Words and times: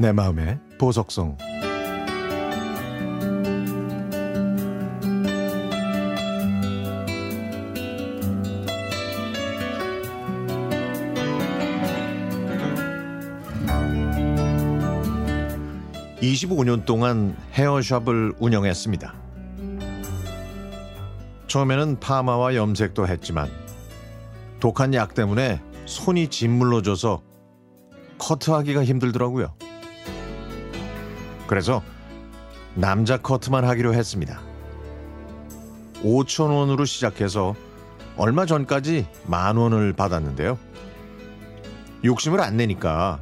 내 0.00 0.12
마음의 0.12 0.58
보석성 0.78 1.36
25년 16.22 16.86
동안 16.86 17.36
헤어샵을 17.52 18.36
운영했습니다. 18.38 19.14
처음에는 21.46 22.00
파마와 22.00 22.54
염색도 22.54 23.06
했지만 23.06 23.50
독한 24.60 24.94
약 24.94 25.12
때문에 25.12 25.60
손이 25.84 26.28
짓물러져서 26.28 27.20
커트하기가 28.16 28.82
힘들더라고요. 28.82 29.54
그래서 31.50 31.82
남자 32.76 33.16
커트만 33.16 33.64
하기로 33.64 33.92
했습니다. 33.92 34.40
5천 35.94 36.54
원으로 36.54 36.84
시작해서 36.84 37.56
얼마 38.16 38.46
전까지 38.46 39.08
만 39.26 39.56
원을 39.56 39.92
받았는데요. 39.92 40.56
욕심을 42.04 42.40
안 42.40 42.56
내니까 42.56 43.18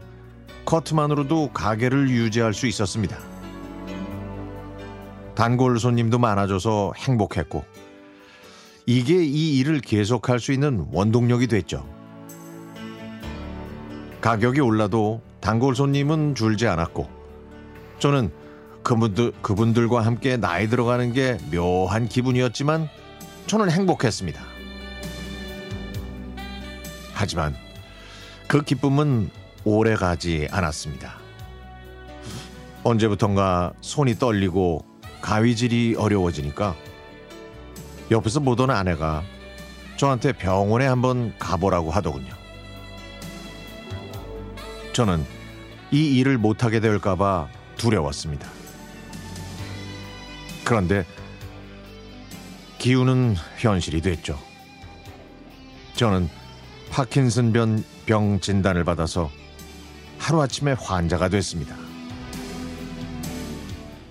커트만으로도 0.67 1.53
가게를 1.55 2.11
유지할 2.11 2.53
수 2.53 2.67
있었습니다. 2.67 3.17
단골 5.35 5.79
손님도 5.79 6.19
많아져서 6.19 6.93
행복했고 6.99 7.65
이게 8.85 9.25
이 9.25 9.57
일을 9.57 9.81
계속할 9.81 10.39
수 10.39 10.53
있는 10.53 10.87
원동력이 10.93 11.47
됐죠. 11.47 11.89
가격이 14.21 14.61
올라도 14.61 15.23
단골 15.41 15.75
손님은 15.75 16.35
줄지 16.35 16.67
않았고 16.67 17.18
저는 17.99 18.31
그분들, 18.83 19.33
그분들과 19.43 20.05
함께 20.05 20.37
나이 20.37 20.69
들어가는 20.69 21.13
게 21.13 21.39
묘한 21.53 22.09
기분이었지만 22.09 22.89
저는 23.47 23.71
행복했습니다. 23.71 24.41
하지만 27.13 27.55
그 28.47 28.63
기쁨은 28.63 29.31
오래 29.65 29.95
가지 29.95 30.47
않았습니다. 30.51 31.19
언제부턴가 32.85 33.73
손이 33.81 34.19
떨리고 34.19 34.85
가위질이 35.21 35.97
어려워지니까 35.99 36.77
옆에서 38.11 38.41
보던 38.41 38.71
아내가 38.71 39.23
저한테 39.97 40.33
병원에 40.33 40.87
한번 40.87 41.35
가보라고 41.39 41.91
하더군요. 41.91 42.33
저는 44.93 45.25
이 45.91 46.19
일을 46.19 46.39
못하게 46.39 46.81
될까봐 46.81 47.49
두려웠습니다. 47.79 48.47
그런데 50.65 51.07
기운은 52.77 53.37
현실이 53.57 54.03
됐죠. 54.03 54.39
저는 55.95 56.29
파킨슨병 56.91 57.83
병 58.07 58.41
진단을 58.41 58.85
받아서 58.85 59.31
하루아침에 60.19 60.73
환자가 60.73 61.29
됐습니다. 61.29 61.77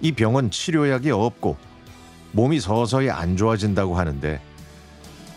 이 0.02 0.12
병은 0.12 0.52
치료약이 0.52 1.12
없고 1.12 1.58
몸이 2.32 2.60
서서히 2.60 3.10
안 3.10 3.38
좋아진다고 3.38 3.98
하는데 3.98 4.40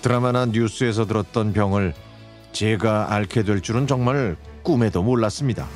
드라마나 0.03 0.47
뉴스에서 0.47 1.07
들었던 1.07 1.53
병을 1.53 1.95
제가 2.53 3.13
앓게 3.15 3.45
될 3.45 3.61
줄은 3.61 3.87
정말 3.87 4.37
꿈에도 4.63 5.03
몰랐습니다. 5.03 5.67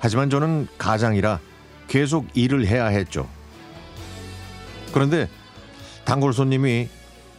하지만 0.00 0.30
저는 0.30 0.66
가장이라 0.78 1.38
계속 1.86 2.26
일을 2.34 2.66
해야 2.66 2.86
했죠. 2.86 3.28
그런데 4.92 5.28
단골 6.04 6.32
손님이 6.32 6.88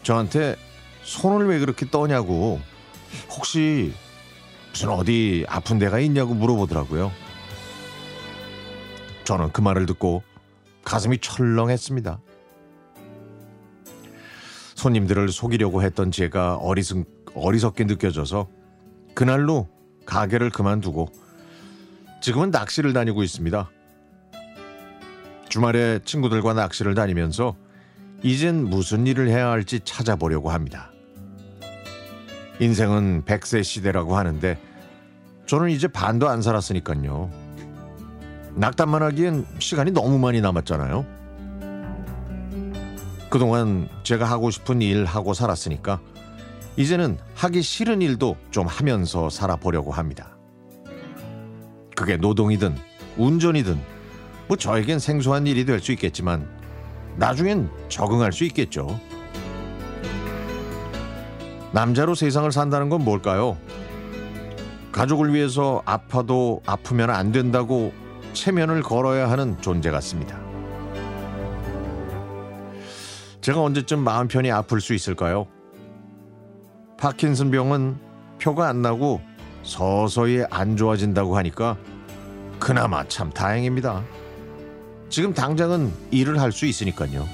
저한테 0.04 0.56
손을 1.04 1.48
왜 1.48 1.60
그렇게 1.60 1.90
떠냐고 1.90 2.62
혹시 3.30 3.94
무슨 4.70 4.90
어디 4.90 5.46
아픈 5.50 5.80
데가 5.80 6.00
있냐고 6.00 6.34
물어보더라고요. 6.34 7.12
저는 9.24 9.52
그 9.52 9.62
말을 9.62 9.86
듣고 9.88 10.24
가슴이 10.84 11.18
철렁했습니다. 11.18 12.20
손님들을 14.76 15.30
속이려고 15.30 15.84
했던 15.84 16.12
제가 16.12 16.56
어리석, 16.56 17.06
어리석게 17.36 17.86
느껴져서 17.86 18.48
그날로 19.14 19.68
가게를 20.06 20.50
그만두고 20.50 21.10
지금은 22.22 22.52
낚시를 22.52 22.94
다니고 22.94 23.24
있습니다. 23.24 23.70
주말에 25.50 26.00
친구들과 26.06 26.54
낚시를 26.54 26.94
다니면서 26.94 27.56
이젠 28.24 28.64
무슨 28.64 29.08
일을 29.08 29.28
해야 29.28 29.50
할지 29.50 29.80
찾아보려고 29.84 30.52
합니다. 30.52 30.92
인생은 32.60 33.24
백세 33.26 33.64
시대라고 33.64 34.16
하는데 34.16 34.58
저는 35.48 35.72
이제 35.72 35.88
반도 35.88 36.30
안 36.30 36.44
살았으니까요. 36.44 37.32
낙담만 38.54 39.02
하기엔 39.02 39.46
시간이 39.58 39.92
너무 39.92 40.20
많이 40.20 40.42
남았잖아요. 40.42 41.06
그동안 43.32 43.90
제가 44.04 44.26
하고 44.26 44.52
싶은 44.52 44.82
일 44.84 45.06
하고 45.06 45.34
살았으니까 45.34 46.00
이제는 46.78 47.18
하기 47.34 47.64
싫은 47.64 48.02
일도 48.02 48.38
좀 48.52 48.68
하면서 48.68 49.30
살아보려고 49.30 49.92
합니다. 49.92 50.38
그게 52.02 52.18
노동이든 52.18 52.76
운전이든 53.16 53.80
뭐 54.48 54.58
저에겐 54.58 54.98
생소한 54.98 55.46
일이 55.46 55.66
될 55.66 55.80
수 55.80 55.92
있겠지만 55.92 56.50
나중엔 57.16 57.70
적응할 57.90 58.34
수 58.34 58.44
있겠죠. 58.46 59.00
남자로 61.72 62.16
세상을 62.16 62.52
산다는 62.52 62.90
건 62.90 63.04
뭘까요? 63.06 63.56
가족을 64.92 65.32
위해서 65.32 65.84
아파도 65.86 66.64
아프면 66.66 67.12
안 67.12 67.32
된다고 67.32 67.94
체면을 68.34 68.82
걸어야 68.82 69.30
하는 69.30 69.62
존재 69.62 69.92
같습니다. 69.92 70.40
제가 73.42 73.62
언제쯤 73.62 74.00
마음 74.00 74.28
편히 74.28 74.50
아플 74.52 74.82
수 74.82 74.96
있을까요? 74.96 75.46
파킨슨 76.98 77.52
병은 77.52 77.98
표가 78.42 78.68
안 78.68 78.82
나고 78.82 79.22
서서히 79.64 80.44
안 80.50 80.76
좋아진다고 80.76 81.38
하니까 81.38 81.78
그나마 82.62 83.04
참 83.08 83.32
다행입니다. 83.32 84.04
지금 85.10 85.34
당장은 85.34 85.92
일을 86.12 86.40
할 86.40 86.52
수 86.52 86.68
있으니까요. 86.68 87.28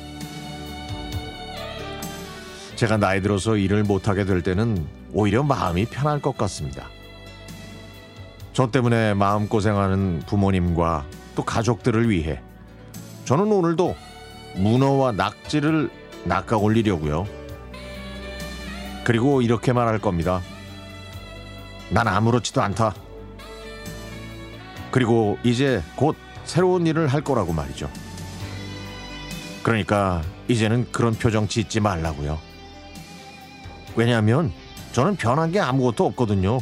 제가 2.78 2.96
나이 2.96 3.22
들어서 3.22 3.58
일을 3.58 3.84
못하게 3.84 4.24
될 4.24 4.42
때는 4.42 4.88
오히려 5.12 5.44
마음이 5.44 5.86
편할 5.88 6.22
것 6.22 6.38
같습니다. 6.38 6.88
저 8.54 8.72
때문에 8.72 9.16
마음고생하는 9.16 10.24
부모님과 10.28 11.06
또 11.36 11.44
가족들을 11.44 12.10
위해 12.10 12.42
저는 13.26 13.52
오늘도 13.52 13.96
문어와 14.56 15.12
낙지를 15.12 15.92
낚아 16.24 16.56
올리려고요. 16.56 17.28
그리고 19.04 19.42
이렇게 19.42 19.74
말할 19.74 20.00
겁니다. 20.00 20.42
난 21.90 22.08
아무렇지도 22.08 22.62
않다. 22.62 22.94
그리고 24.92 25.38
이제 25.44 25.82
곧 25.96 26.16
새로운 26.46 26.88
일을 26.88 27.08
할 27.08 27.22
거라고 27.22 27.54
말이죠. 27.54 27.90
그러니까 29.64 30.22
이제는 30.48 30.88
그런 30.92 31.14
표정 31.14 31.48
짓지 31.48 31.80
말라고요. 31.80 32.40
왜냐하면 33.96 34.52
저는 34.94 35.16
변한 35.18 35.52
게 35.52 35.60
아무것도 35.60 36.06
없거든요. 36.06 36.60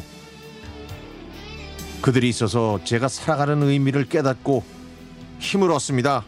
그들이 2.01 2.29
있어서 2.29 2.79
제가 2.83 3.07
살아가는 3.07 3.61
의미를 3.63 4.05
깨닫고 4.05 4.63
힘을 5.39 5.71
얻습니다. 5.71 6.23